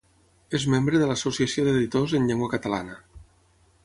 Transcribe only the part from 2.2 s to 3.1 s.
en Llengua Catalana.